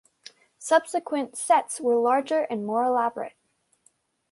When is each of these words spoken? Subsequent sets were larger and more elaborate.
Subsequent 0.57 1.37
sets 1.37 1.79
were 1.79 1.93
larger 1.95 2.39
and 2.49 2.65
more 2.65 2.83
elaborate. 2.83 3.35